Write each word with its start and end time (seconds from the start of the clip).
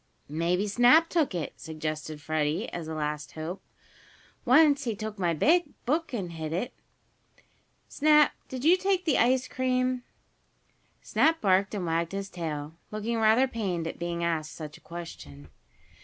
"Maybe 0.29 0.67
Snap 0.67 1.09
took 1.09 1.35
it," 1.35 1.53
suggested 1.59 2.21
Freddie, 2.23 2.67
as 2.69 2.87
a 2.87 2.95
last 2.95 3.33
hope. 3.33 3.61
"Once 4.45 4.85
he 4.85 4.95
took 4.95 5.19
my 5.19 5.31
book 5.85 6.11
and 6.11 6.31
hid 6.31 6.51
it. 6.53 6.73
Snap, 7.87 8.31
did 8.47 8.65
you 8.65 8.77
take 8.77 9.05
the 9.05 9.19
ice 9.19 9.47
cream?" 9.47 10.01
Snap 11.03 11.39
barked 11.39 11.75
and 11.75 11.85
wagged 11.85 12.13
his 12.13 12.29
tail, 12.31 12.73
looking 12.89 13.17
rather 13.17 13.47
pained 13.47 13.85
at 13.85 13.99
being 13.99 14.23
asked 14.23 14.53
such 14.55 14.75
a 14.75 14.81
question. 14.81 15.49